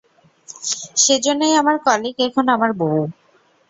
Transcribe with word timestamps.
সেজন্যই 1.03 1.53
আমার 1.61 1.77
কলিগ 1.85 2.15
এখন 2.27 2.45
আমার 2.55 2.71
বউ! 2.73 2.99